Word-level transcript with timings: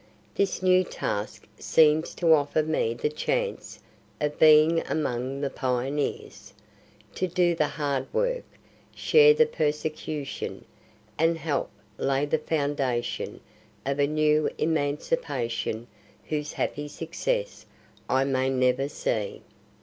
This 0.33 0.63
new 0.63 0.83
task 0.83 1.45
seems 1.59 2.15
to 2.15 2.33
offer 2.33 2.63
me 2.63 2.95
the 2.95 3.07
chance 3.07 3.77
of 4.19 4.39
being 4.39 4.79
among 4.87 5.41
the 5.41 5.51
pioneers, 5.51 6.53
to 7.13 7.27
do 7.27 7.53
the 7.53 7.67
hard 7.67 8.11
work, 8.11 8.43
share 8.95 9.35
the 9.35 9.45
persecution, 9.45 10.65
and 11.19 11.37
help 11.37 11.69
lay 11.99 12.25
the 12.25 12.39
foundation 12.39 13.41
of 13.85 13.99
a 13.99 14.07
new 14.07 14.49
emancipation 14.57 15.85
whose 16.29 16.53
happy 16.53 16.87
success 16.87 17.67
I 18.09 18.23
may 18.23 18.49
never 18.49 18.89
see. 18.89 19.43